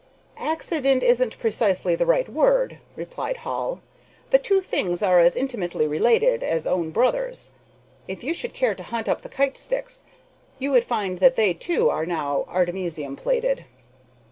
"Accident 0.39 1.03
isn't 1.03 1.37
precisely 1.37 1.93
the 1.93 2.07
right 2.07 2.27
word," 2.27 2.79
replied 2.95 3.37
Hall. 3.45 3.81
"The 4.31 4.39
two 4.39 4.59
things 4.59 5.03
are 5.03 5.19
as 5.19 5.35
intimately 5.35 5.85
related 5.85 6.41
as 6.41 6.65
own 6.65 6.89
brothers. 6.89 7.51
If 8.07 8.23
you 8.23 8.33
should 8.33 8.55
care 8.55 8.73
to 8.73 8.81
hunt 8.81 9.07
up 9.07 9.21
the 9.21 9.29
kite 9.29 9.59
sticks, 9.59 10.03
you 10.57 10.71
would 10.71 10.85
find 10.85 11.19
that 11.19 11.35
they, 11.35 11.53
too, 11.53 11.91
are 11.91 12.07
now 12.07 12.45
artemisium 12.49 13.15
plated." 13.15 13.65